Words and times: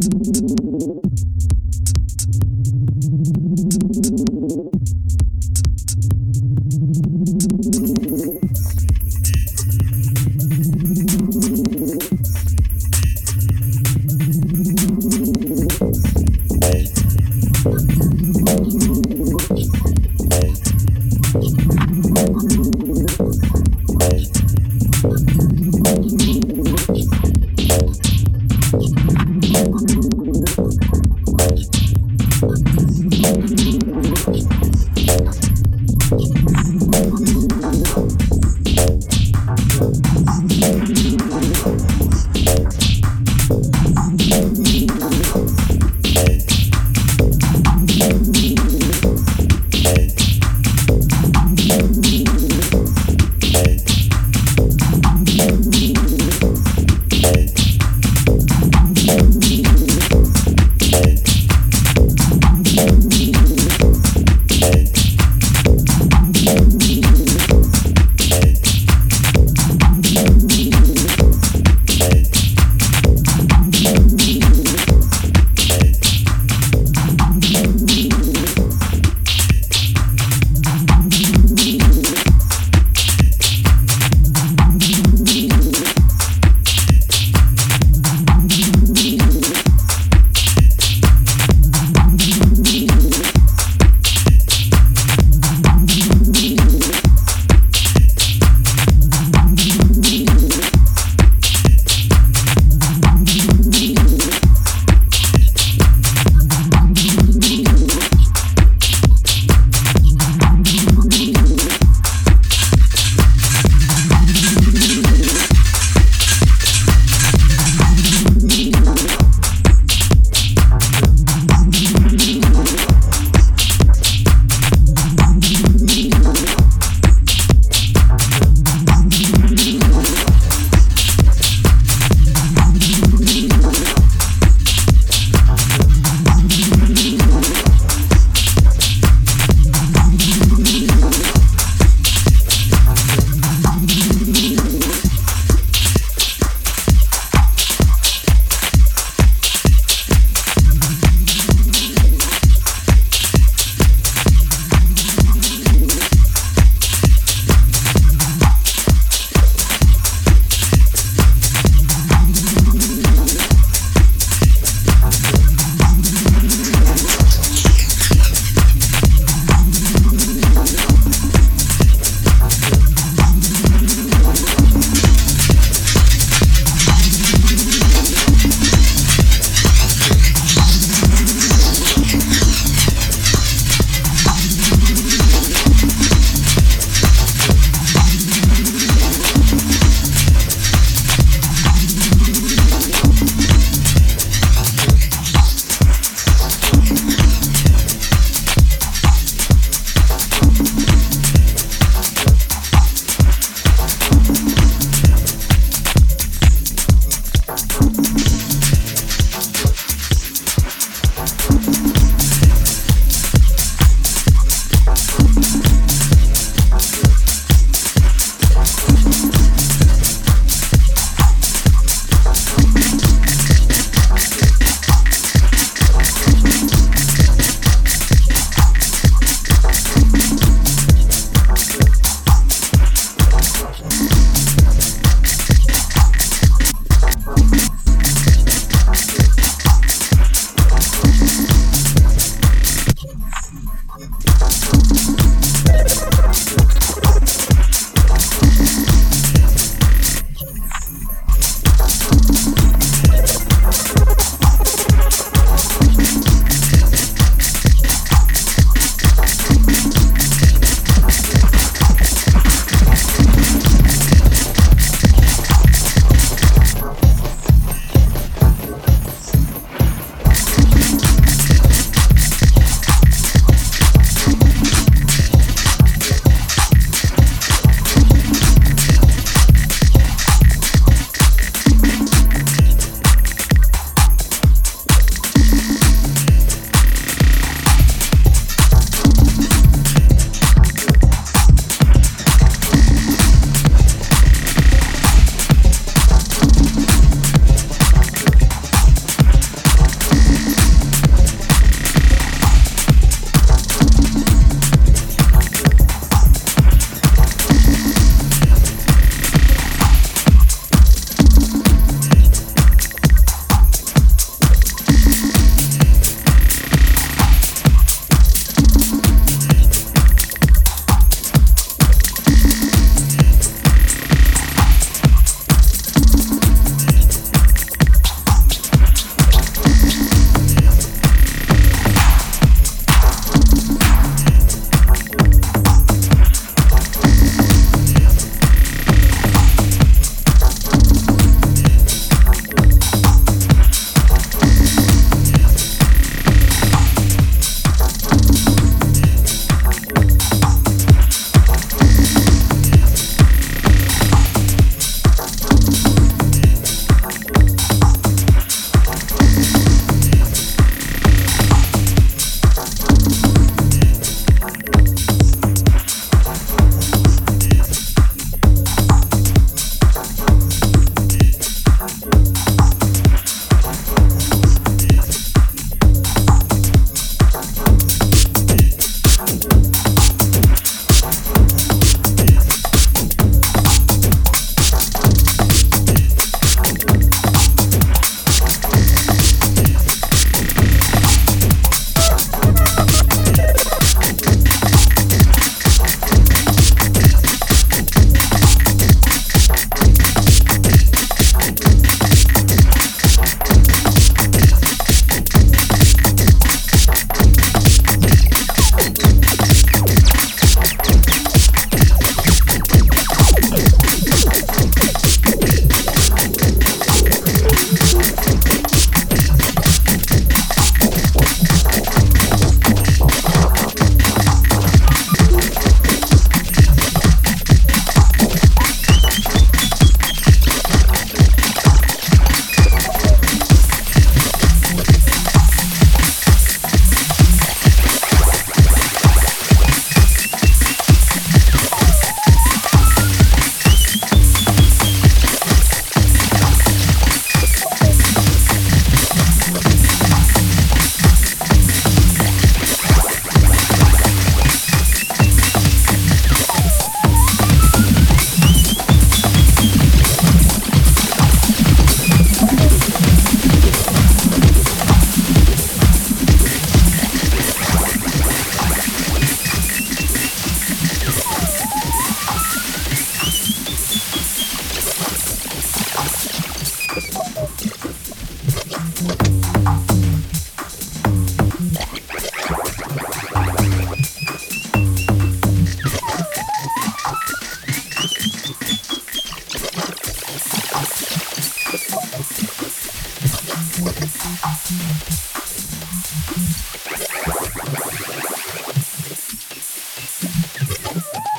you 0.00 1.07
Thank 32.40 33.82
you. 33.82 33.87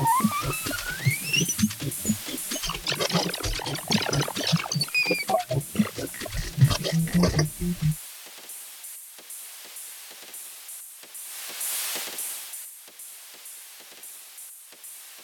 you 0.00 0.27